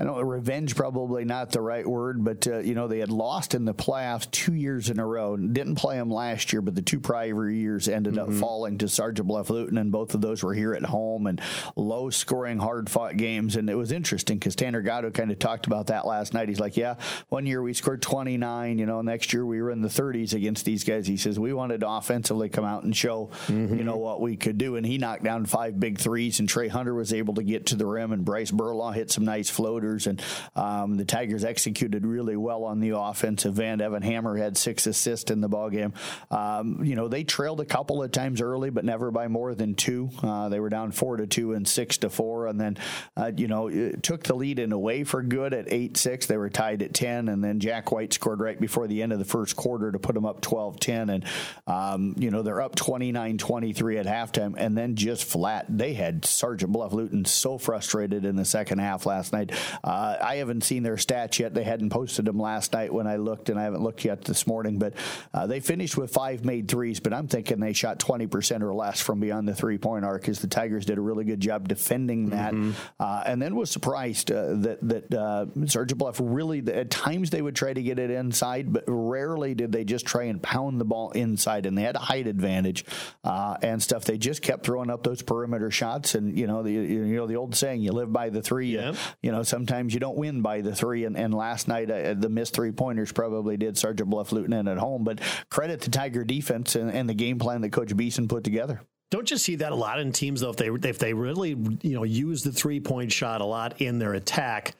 [0.00, 3.10] I don't know, revenge probably not the right word, but uh, you know they had
[3.10, 5.36] lost in the playoffs two years in a row.
[5.36, 8.32] Didn't play them last year, but the two prior years ended mm-hmm.
[8.32, 11.38] up falling to Sergeant Bluff Luton, and both of those were here at home and
[11.76, 13.56] low scoring, hard fought games.
[13.56, 16.48] And it was interesting because Tanner Gatto kind of talked about that last night.
[16.48, 16.94] He's like, "Yeah,
[17.28, 18.78] one year we scored 29.
[18.78, 21.52] You know, next year we were in the 30s against these guys." He says we
[21.52, 23.76] wanted to offensively come out and show, mm-hmm.
[23.76, 24.76] you know, what we could do.
[24.76, 27.76] And he knocked down five big threes, and Trey Hunter was able to get to
[27.76, 30.22] the rim, and Bryce Burlaw hit some nice floaters and
[30.56, 33.82] um, the Tigers executed really well on the offensive end.
[33.82, 35.92] Evan Hammer had six assists in the ball game.
[36.30, 39.74] Um, you know, they trailed a couple of times early, but never by more than
[39.74, 40.10] two.
[40.22, 42.76] Uh, they were down four to two and six to four, and then
[43.16, 43.68] uh, you know
[44.02, 46.26] took the lead in away for good at eight six.
[46.26, 49.18] They were tied at ten, and then Jack White scored right before the end of
[49.18, 51.24] the first quarter to put them up 12-10, and
[51.66, 55.66] um, you know they're up 29-23 at halftime, and then just flat.
[55.68, 59.52] They had Sergeant Bluff Luton so frustrated in the second half last night.
[59.82, 61.54] Uh, I haven't seen their stats yet.
[61.54, 64.46] They hadn't posted them last night when I looked, and I haven't looked yet this
[64.46, 64.78] morning.
[64.78, 64.94] But
[65.32, 69.00] uh, they finished with five made threes, but I'm thinking they shot 20% or less
[69.00, 72.30] from beyond the three point arc because the Tigers did a really good job defending
[72.30, 72.52] that.
[72.52, 72.72] Mm-hmm.
[72.98, 77.42] Uh, and then was surprised uh, that, that uh, Sergeant Bluff really, at times they
[77.42, 80.84] would try to get it inside, but rarely did they just try and pound the
[80.84, 81.66] ball inside.
[81.66, 82.84] And they had a height advantage
[83.24, 84.04] uh, and stuff.
[84.04, 86.14] They just kept throwing up those perimeter shots.
[86.14, 88.74] And, you know, the, you know, the old saying, you live by the three.
[88.74, 88.94] Yeah.
[89.22, 91.04] You know, sometimes you don't win by the three.
[91.04, 94.68] And, and last night, uh, the missed three pointers probably did Sergeant Bluff Luton in
[94.68, 95.04] at home.
[95.04, 98.80] But credit to Tiger defense and, and the game plan that Coach Beeson put together.
[99.10, 100.50] Don't you see that a lot in teams though?
[100.50, 101.50] If they if they really
[101.82, 104.76] you know use the three point shot a lot in their attack,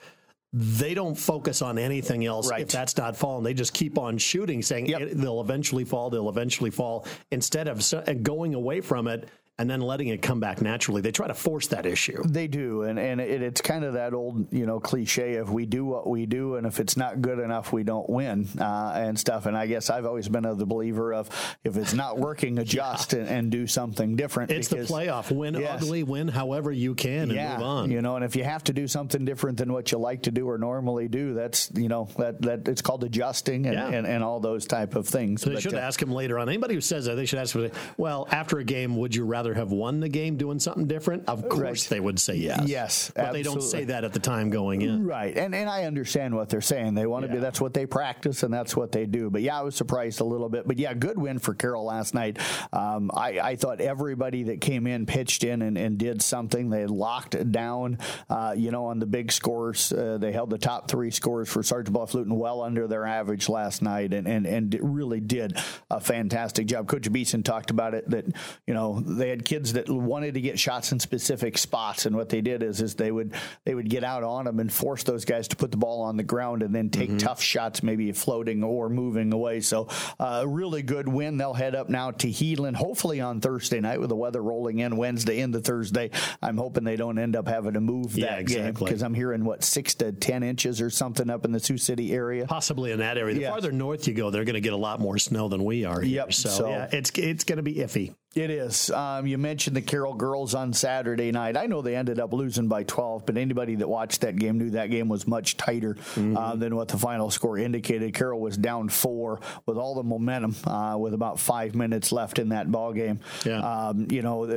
[0.53, 2.63] they don't focus on anything else right.
[2.63, 3.43] if that's not falling.
[3.43, 5.11] They just keep on shooting, saying yep.
[5.13, 6.11] they'll eventually fall.
[6.11, 7.07] They'll eventually fall.
[7.33, 7.83] Instead of
[8.23, 9.29] going away from it
[9.61, 11.03] and then letting it come back naturally.
[11.03, 12.23] They try to force that issue.
[12.25, 15.67] They do, and and it, it's kind of that old you know cliche of we
[15.67, 19.19] do what we do, and if it's not good enough, we don't win uh, and
[19.19, 19.45] stuff.
[19.45, 21.29] And I guess I've always been a the believer of
[21.63, 23.21] if it's not working, adjust yeah.
[23.21, 24.51] and, and, do something different.
[24.51, 25.31] It's because, the playoff.
[25.31, 25.83] Win yes.
[25.83, 27.91] ugly, win however you can, and yeah, move on.
[27.91, 30.31] You know, and if you have to do something different than what you like to
[30.31, 33.89] do or normally do, that's you know that that it's called adjusting and, yeah.
[33.89, 35.43] and, and, all those type of things.
[35.43, 36.49] So they but, should uh, ask him later on.
[36.49, 37.71] Anybody who says that, they should ask him.
[37.99, 39.91] Well, after a game, would you rather have won?
[39.91, 41.91] won the game doing something different, of course right.
[41.91, 42.63] they would say yes.
[42.65, 43.43] Yes, but absolutely.
[43.43, 45.05] they don't say that at the time going in.
[45.05, 46.95] Right, and and I understand what they're saying.
[46.95, 47.35] They want to yeah.
[47.35, 47.41] be.
[47.41, 49.31] That's what they practice and that's what they do.
[49.31, 50.69] But yeah, I was surprised a little bit.
[50.69, 52.39] But yeah, good win for Carroll last night.
[52.73, 56.71] Um, I, I thought everybody that came in pitched in and, and did something.
[56.71, 59.93] They locked down, uh, you know, on the big scores.
[59.93, 63.49] Uh, they held the top three scores for Sergeant Bluff Luton well under their average
[63.49, 65.59] last night, and and and really did
[65.91, 66.87] a fantastic job.
[66.87, 68.27] Coach Beeson talked about it that
[68.69, 72.29] you know they had kids that wanted to get shots in specific spots, and what
[72.29, 75.25] they did is is they would they would get out on them and force those
[75.25, 77.19] guys to put the ball on the ground and then take mm-hmm.
[77.19, 79.61] tough shots, maybe floating or moving away.
[79.61, 79.89] So
[80.19, 81.37] uh, really good win.
[81.37, 84.97] They'll head up now to Heelan, hopefully on Thursday night with the weather rolling in
[84.97, 86.11] Wednesday into Thursday.
[86.43, 88.65] I'm hoping they don't end up having to move yeah, that exactly.
[88.65, 91.79] game because I'm hearing what six to ten inches or something up in the Sioux
[91.79, 92.47] City area.
[92.47, 93.35] Possibly in that area.
[93.35, 95.85] The farther north you go, they're going to get a lot more snow than we
[95.85, 96.01] are.
[96.01, 96.21] Here.
[96.21, 96.33] Yep.
[96.35, 98.15] So, so yeah, it's it's going to be iffy.
[98.33, 98.91] It is.
[98.91, 101.57] Um, you mentioned the Carroll girls on Saturday night.
[101.57, 104.71] I know they ended up losing by 12, but anybody that watched that game knew
[104.71, 106.37] that game was much tighter mm-hmm.
[106.37, 108.15] uh, than what the final score indicated.
[108.15, 112.51] Carroll was down four with all the momentum, uh, with about five minutes left in
[112.51, 113.19] that ball game.
[113.45, 113.89] Yeah.
[113.89, 114.49] Um, you know,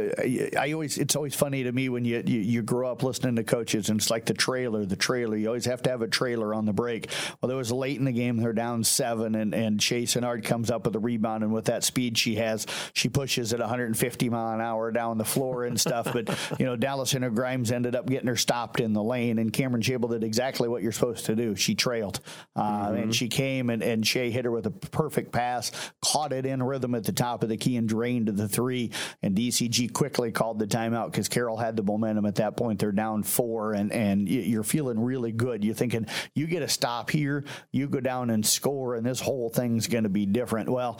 [0.55, 3.43] I always it's always funny to me when you, you, you grow up listening to
[3.43, 5.35] coaches and it's like the trailer, the trailer.
[5.35, 7.09] You always have to have a trailer on the break.
[7.41, 8.37] Well, there was late in the game.
[8.37, 11.83] They're down seven, and and Chase Ard comes up with a rebound, and with that
[11.83, 16.11] speed she has, she pushes it 150 mile an hour down the floor and stuff.
[16.13, 19.51] but you know, Dallas Center Grimes ended up getting her stopped in the lane, and
[19.51, 21.55] Cameron Shable did exactly what you're supposed to do.
[21.55, 22.19] She trailed,
[22.55, 22.95] uh, mm-hmm.
[22.95, 25.71] and she came and and Shea hit her with a perfect pass,
[26.01, 28.91] caught it in rhythm at the top of the key and drained to the three.
[29.21, 32.79] And DCG quickly called the timeout because Carroll had the momentum at that point.
[32.79, 35.63] They're down four, and and you're feeling really good.
[35.63, 39.49] You're thinking you get a stop here, you go down and score, and this whole
[39.49, 40.69] thing's going to be different.
[40.69, 40.99] Well,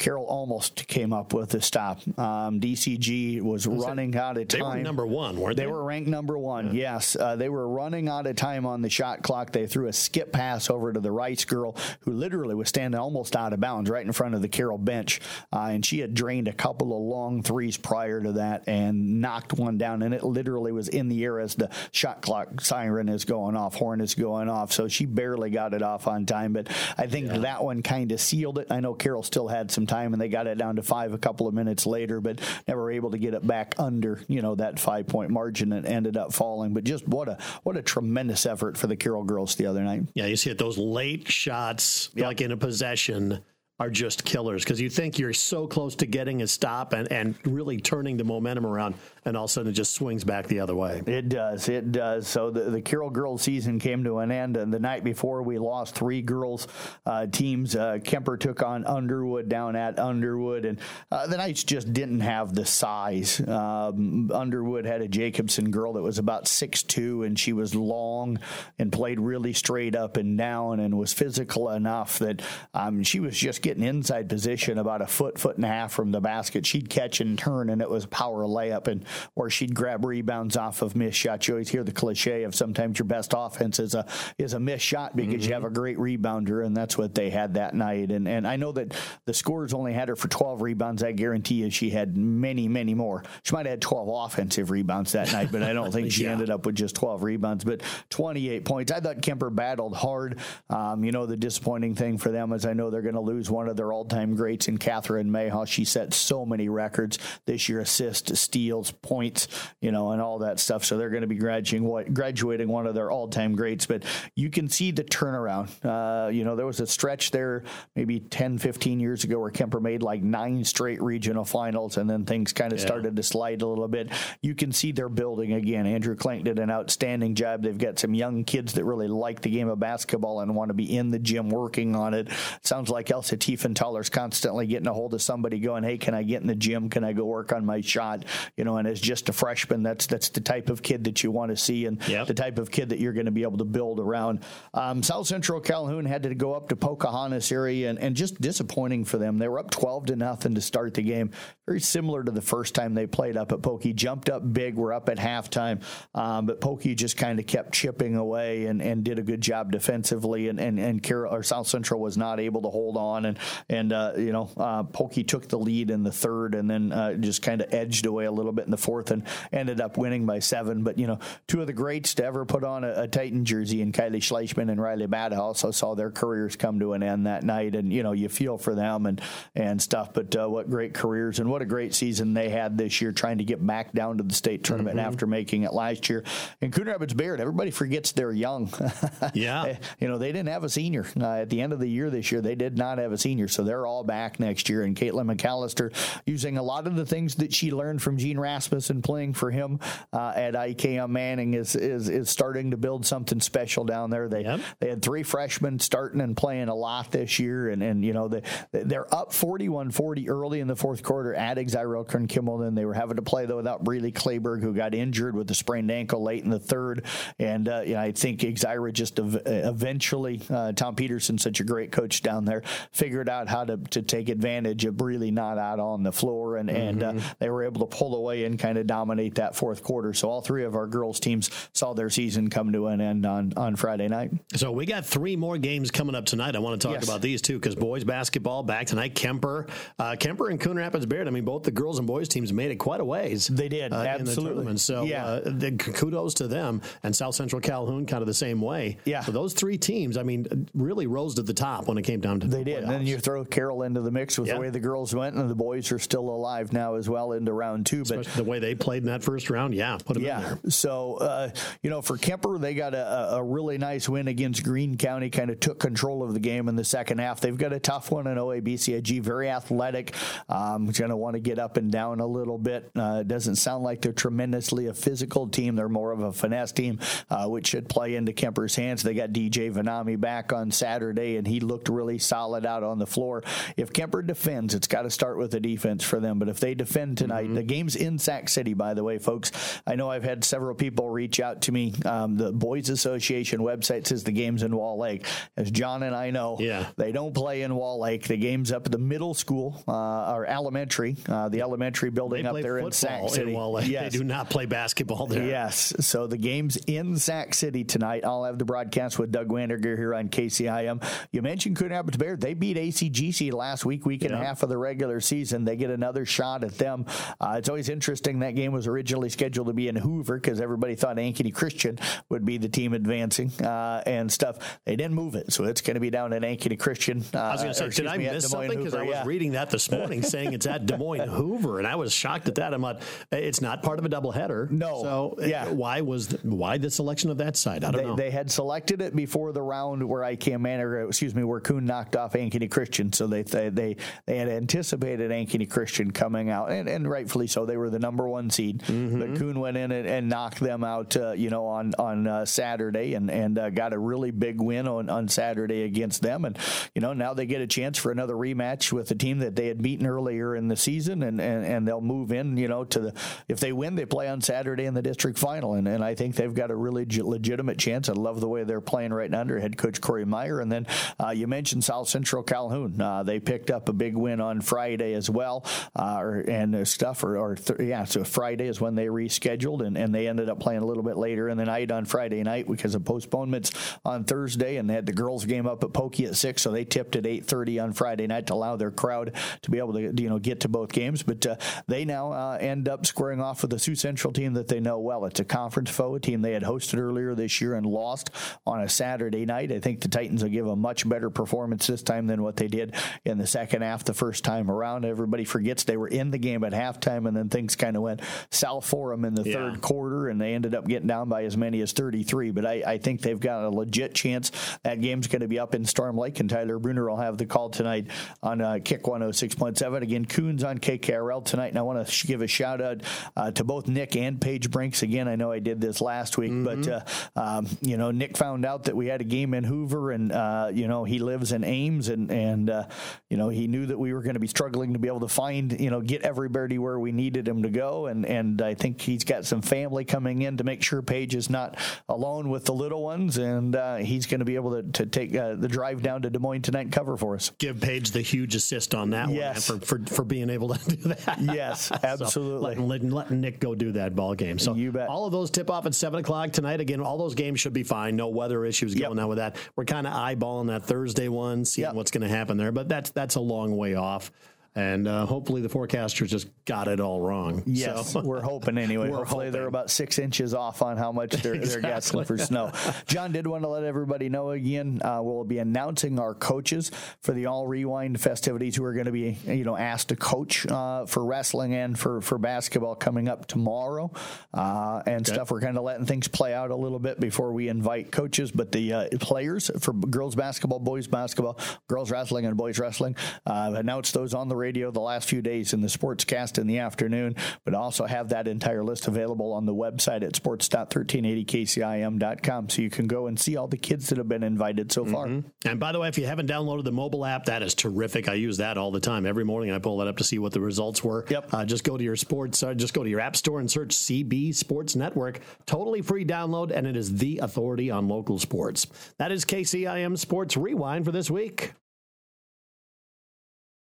[0.00, 2.00] Carroll almost came up with a stop.
[2.18, 4.60] Um, DCG was, was running it, out of time.
[4.60, 5.62] They were number one, weren't they?
[5.62, 6.74] They were ranked number one.
[6.74, 6.96] Yeah.
[6.96, 9.52] Yes, uh, they were running out of time on the shot clock.
[9.52, 13.36] They threw a skip pass over to the Rice girl, who literally was standing almost
[13.36, 15.20] out of bounds right in front of the Carroll bench,
[15.52, 19.52] uh, and she had drained a couple of long threes prior to that and knocked
[19.52, 23.24] one down, and it literally was in the air as the shot clock siren is
[23.24, 24.72] going off, horn is going off.
[24.72, 26.68] So she barely got it off on time, but
[26.98, 27.38] I think yeah.
[27.38, 28.66] that one kind of sealed it.
[28.68, 31.18] I know Carroll still had some time, and they got it down to five a
[31.18, 34.80] couple of minutes later, but never able to get it back under you know that
[34.80, 36.74] five point margin and ended up falling.
[36.74, 40.02] But just what a what a tremendous effort for the Carroll girls the other night.
[40.14, 42.26] Yeah, you see it those late shots yep.
[42.26, 43.44] like in a possession
[43.78, 47.34] are just killers because you think you're so close to getting a stop and, and
[47.44, 48.94] really turning the momentum around
[49.26, 51.02] and all of a sudden it just swings back the other way.
[51.04, 51.68] It does.
[51.68, 52.28] It does.
[52.28, 55.58] So the, the Carroll girls season came to an end, and the night before we
[55.58, 56.68] lost three girls
[57.04, 57.74] uh, teams.
[57.74, 60.78] Uh, Kuemper took on Underwood down at Underwood, and
[61.10, 63.40] uh, the Knights just didn't have the size.
[63.40, 68.38] Um, Underwood had a Jacobson girl that was about six two, and she was long
[68.78, 72.42] and played really straight up and down, and was physical enough that
[72.74, 76.12] um, she was just getting inside position about a foot, foot and a half from
[76.12, 76.64] the basket.
[76.64, 80.56] She'd catch and turn, and it was a power layup and or she'd grab rebounds
[80.56, 81.48] off of missed shots.
[81.48, 84.06] You always hear the cliche of sometimes your best offense is a
[84.38, 85.48] is a missed shot because mm-hmm.
[85.48, 88.12] you have a great rebounder, and that's what they had that night.
[88.12, 91.02] And and I know that the scores only had her for 12 rebounds.
[91.02, 93.24] I guarantee you she had many, many more.
[93.42, 96.30] She might have had 12 offensive rebounds that night, but I don't think she yeah.
[96.30, 97.64] ended up with just 12 rebounds.
[97.64, 98.92] But 28 points.
[98.92, 100.38] I thought Kuemper battled hard.
[100.70, 103.50] Um, you know, the disappointing thing for them is I know they're going to lose
[103.56, 105.66] one of their all-time greats in Catherine Mayhaw.
[105.66, 109.48] She set so many records this year: assists, steals, points,
[109.80, 110.84] you know, and all that stuff.
[110.84, 113.86] So they're going to be graduating graduating one of their all time greats.
[113.86, 115.70] But you can see the turnaround.
[115.84, 117.64] Uh, you know, there was a stretch there
[117.94, 122.24] maybe 10, 15 years ago where Kuemper made like nine straight regional finals, and then
[122.24, 122.86] things kind of yeah.
[122.86, 124.10] started to slide a little bit.
[124.42, 125.86] You can see they're building again.
[125.86, 127.62] Andrew Clank did an outstanding job.
[127.62, 130.74] They've got some young kids that really like the game of basketball and want to
[130.74, 132.28] be in the gym working on it.
[132.62, 136.40] Sounds like Elsa Tiefenthaler's constantly getting a hold of somebody going, hey, can I get
[136.40, 136.90] in the gym?
[136.90, 138.24] Can I go work on my shot?
[138.56, 141.30] You know, and as just a freshman, that's that's the type of kid that you
[141.30, 142.26] want to see and yep.
[142.26, 144.40] the type of kid that you're going to be able to build around.
[144.74, 149.04] Um, South Central Calhoun had to go up to Pocahontas area and, and just disappointing
[149.04, 149.38] for them.
[149.38, 151.30] They were up 12 to nothing to start the game.
[151.66, 153.92] Very similar to the first time they played up at Pokey.
[153.92, 154.74] Jumped up big.
[154.74, 155.82] We're up at halftime,
[156.14, 159.72] um, but Pokey just kind of kept chipping away and, and did a good job
[159.72, 160.48] defensively.
[160.48, 163.24] And and and Carroll, or South Central was not able to hold on.
[163.24, 163.35] And
[163.68, 167.14] and uh, you know uh, Pokey took the lead in the third and then uh,
[167.14, 169.22] just kind of edged away a little bit in the fourth and
[169.52, 170.82] ended up winning by seven.
[170.82, 173.82] But, you know, two of the greats to ever put on a, a Titan jersey
[173.82, 177.44] and Kylie Schleichman and Riley Bada also saw their careers come to an end that
[177.44, 177.74] night.
[177.74, 179.20] And, you know, you feel for them and,
[179.54, 180.12] and stuff.
[180.14, 183.38] But uh, what great careers and what a great season they had this year trying
[183.38, 185.06] to get back down to the state tournament mm-hmm.
[185.06, 186.24] after making it last year.
[186.60, 188.72] And Coon Rapids Bayard, everybody forgets they're young.
[189.34, 189.76] yeah.
[190.00, 191.06] you know, they didn't have a senior.
[191.20, 193.25] Uh, at the end of the year this year, they did not have a senior.
[193.26, 194.84] Seniors, so they're all back next year.
[194.84, 195.92] And Caitlin McAllister
[196.26, 199.80] using a lot of the things that she learned from Gene Rasmussen playing for him
[200.12, 204.28] uh, at IKM Manning is, is is starting to build something special down there.
[204.28, 204.60] They yep.
[204.78, 208.28] they had three freshmen starting and playing a lot this year, and and you know
[208.28, 212.58] they they're up 41-40 early in the fourth quarter at Exira Kimmel.
[212.58, 215.54] Then they were having to play though without Breely Clayberg, who got injured with a
[215.54, 217.06] sprained ankle late in the third,
[217.40, 222.22] and uh, I think Exira just ev- eventually uh, Tom Peterson, such a great coach
[222.22, 222.62] down there,
[222.92, 226.68] figured out how to to take advantage of really not out on the floor, and
[226.68, 226.80] mm-hmm.
[226.80, 227.28] and uh, mm-hmm.
[227.38, 230.12] they were able to pull away and kind of dominate that fourth quarter.
[230.12, 233.52] So all three of our girls teams saw their season come to an end on
[233.56, 234.32] on Friday night.
[234.54, 236.54] So we got three more games coming up tonight.
[236.56, 237.04] I want to talk yes.
[237.04, 239.14] about these two because boys basketball back tonight.
[239.14, 241.28] Kuemper, uh, Kuemper and Coon Rapids Bayard.
[241.28, 243.46] I mean, both the girls and boys teams made it quite a ways.
[243.46, 244.72] They did uh, absolutely.
[244.72, 246.82] The so yeah, uh, the, kudos to them.
[247.02, 248.98] And South Central Calhoun kind of the same way.
[249.04, 249.20] Yeah.
[249.20, 252.40] So those three teams, I mean, really rose to the top when it came down
[252.40, 252.46] to.
[252.46, 252.84] They the did.
[252.84, 254.54] And you throw Carroll into the mix with yeah.
[254.54, 257.52] the way the girls went, and the boys are still alive now as well into
[257.52, 258.02] round two.
[258.02, 260.38] Especially but the way they played in that first round, yeah, put them yeah.
[260.38, 260.70] in there.
[260.70, 261.50] So uh,
[261.82, 265.30] you know, for Kuemper, they got a, a really nice win against Greene County.
[265.30, 267.40] Kind of took control of the game in the second half.
[267.40, 269.22] They've got a tough one in OABCIG.
[269.22, 270.14] Very athletic.
[270.48, 272.90] Um, going to want to get up and down a little bit.
[272.94, 275.76] Uh, doesn't sound like they're tremendously a physical team.
[275.76, 276.98] They're more of a finesse team,
[277.30, 279.02] uh, which should play into Kuemper's hands.
[279.02, 283.06] They got DJ Vanami back on Saturday, and he looked really solid out on the
[283.06, 283.42] floor.
[283.76, 286.38] If Kuemper defends, it's got to start with the defense for them.
[286.38, 287.54] But if they defend tonight, mm-hmm.
[287.54, 289.52] the game's in Sac City, by the way, folks.
[289.86, 291.94] I know I've had several people reach out to me.
[292.04, 295.26] Um, the Boys Association website says the game's in Wall Lake.
[295.56, 296.86] As John and I know, yeah.
[296.96, 298.26] they don't play in Wall Lake.
[298.26, 302.48] The game's up at the middle school uh, or elementary, uh, the elementary building they
[302.48, 303.50] up there in Sac City.
[303.50, 303.88] In Wall Lake.
[303.88, 304.12] Yes.
[304.12, 305.46] They do not play basketball there.
[305.46, 305.92] Yes.
[306.00, 308.24] So the game's in Sac City tonight.
[308.24, 311.02] I'll have the broadcast with Doug Wanderger here on KCIM.
[311.32, 312.40] You mentioned Coon Rapids Bayard.
[312.40, 315.64] They beat ACGC last week, week and a half of the regular season.
[315.64, 317.06] They get another shot at them.
[317.40, 318.40] Uh, it's always interesting.
[318.40, 322.44] That game was originally scheduled to be in Hoover because everybody thought Ankeny Christian would
[322.44, 324.78] be the team advancing uh, and stuff.
[324.84, 327.24] They didn't move it, so it's going to be down at Ankeny Christian.
[327.34, 328.78] Uh, I was going to say, did I miss something?
[328.78, 329.24] Because I was yeah.
[329.24, 332.56] reading that this morning saying it's at Des Moines Hoover, and I was shocked at
[332.56, 332.74] that.
[332.74, 333.00] I'm like,
[333.32, 334.70] it's not part of a doubleheader.
[334.70, 335.02] No.
[335.02, 335.70] So uh, yeah.
[335.70, 337.84] why was the, why the selection of that side?
[337.84, 338.16] I don't they, know.
[338.16, 341.84] They had selected it before the round where I came Manor, excuse me, where Coon
[341.84, 343.12] knocked off Ankeny Christian.
[343.12, 347.66] So they they they, they had anticipated Ankeny Christian coming out, and, and rightfully so.
[347.66, 349.18] They were the number one seed, mm-hmm.
[349.18, 351.16] but Coon went in and, and knocked them out.
[351.16, 354.88] Uh, you know, on on uh, Saturday, and and uh, got a really big win
[354.88, 356.58] on on Saturday against them, and
[356.94, 359.68] you know now they get a chance for another rematch with the team that they
[359.68, 362.56] had beaten earlier in the season, and and, and they'll move in.
[362.56, 363.14] You know, to the
[363.48, 366.34] if they win, they play on Saturday in the district final, and, and I think
[366.34, 368.08] they've got a really legitimate chance.
[368.08, 370.86] I love the way they're playing right now under head coach Corey Meyer, and then
[371.22, 372.98] uh, you mentioned South Central Calhoun.
[372.98, 375.62] Uh, they picked up a big win on Friday as well,
[375.94, 380.14] uh, and stuff, or, or th- yeah, so Friday is when they rescheduled, and, and
[380.14, 382.94] they ended up playing a little bit later in the night on Friday night because
[382.94, 383.72] of postponements
[384.06, 386.86] on Thursday, and they had the girls game up at Pokey at six, so they
[386.86, 390.22] tipped at eight thirty on Friday night to allow their crowd to be able to
[390.22, 391.22] you know get to both games.
[391.22, 391.56] But uh,
[391.88, 394.98] they now uh, end up squaring off with the Sioux Central team that they know
[394.98, 395.26] well.
[395.26, 398.30] It's a conference foe, a team they had hosted earlier this year and lost
[398.66, 399.72] on a Saturday night.
[399.72, 402.68] I think the Titans will give a much better performance this time than what they
[402.68, 405.04] did in the second half the first time around.
[405.04, 408.20] Everybody forgets they were in the game at halftime, and then things kind of went
[408.50, 409.54] south for them in the yeah.
[409.54, 412.52] third quarter, and they ended up getting down by as many as 33.
[412.52, 414.50] But I, I think they've got a legit chance.
[414.84, 417.46] That game's going to be up in Storm Lake, and Tyler Bruner will have the
[417.46, 418.06] call tonight
[418.42, 420.02] on uh, Kick 106.7.
[420.02, 423.02] Again, Coons on KKRL tonight, and I want to give a shout out
[423.36, 425.02] uh, to both Nick and Paige Brinks.
[425.02, 426.82] Again, I know I did this last week, mm-hmm.
[426.82, 427.06] but
[427.36, 430.32] uh, um, you know, Nick found out that we had a game in Hoover, and
[430.32, 432.84] uh, you know, he lives in Ames, and and uh,
[433.30, 435.28] you know, he knew that we were going to be struggling to be able to
[435.28, 439.00] find, you know, get everybody where we needed him to go, and and I think
[439.00, 441.76] he's got some family coming in to make sure Paige is not
[442.08, 445.34] alone with the little ones, and uh, he's going to be able to, to take
[445.34, 447.52] uh, the drive down to Des Moines tonight and cover for us.
[447.58, 449.70] Give Paige the huge assist on that yes.
[449.70, 451.38] one for, for, for being able to do that.
[451.40, 452.76] Yes, absolutely.
[452.76, 454.58] so letting, letting, Nick go do that ball game.
[454.58, 455.08] So you bet.
[455.08, 456.80] all of those tip off at seven o'clock tonight.
[456.80, 458.16] Again, all those games should be fine.
[458.16, 459.08] No weather issues yep.
[459.08, 459.56] going on with that.
[459.74, 461.94] We're kind of eyeballing that Thursday one, seeing yep.
[461.94, 464.32] what's going to happen there, but that's that's a long way off.
[464.76, 467.62] And uh, hopefully the forecasters just got it all wrong.
[467.64, 469.08] Yes, so, we're hoping anyway.
[469.16, 469.52] We're hopefully hoping.
[469.52, 471.82] they're about six inches off on how much they're, exactly.
[471.82, 472.72] they're guessing for snow.
[473.06, 475.00] John did want to let everybody know again.
[475.02, 476.90] Uh, we'll be announcing our coaches
[477.22, 480.66] for the All Rewind festivities who are going to be you know asked to coach
[480.66, 484.10] uh, for wrestling and for for basketball coming up tomorrow
[484.52, 485.34] uh, and okay.
[485.34, 485.50] stuff.
[485.50, 488.72] We're kind of letting things play out a little bit before we invite coaches, but
[488.72, 491.58] the uh, players for girls basketball, boys basketball,
[491.88, 493.16] girls wrestling, and boys wrestling
[493.46, 496.80] uh, announced those on the radio the last few days in the sportscast in the
[496.80, 502.90] afternoon, but also have that entire list available on the website at sports.1380kcim.com so you
[502.90, 505.28] can go and see all the kids that have been invited so far.
[505.28, 505.68] Mm-hmm.
[505.68, 508.28] And by the way, if you haven't downloaded the mobile app, that is terrific.
[508.28, 509.24] I use that all the time.
[509.24, 511.24] Every morning I pull that up to see what the results were.
[511.28, 511.54] Yep.
[511.54, 513.94] Uh, just go to your sports, uh, just go to your app store and search
[513.94, 515.38] CB Sports Network.
[515.66, 518.88] Totally free download, and it is the authority on local sports.
[519.18, 521.74] That is KCIM Sports Rewind for this week.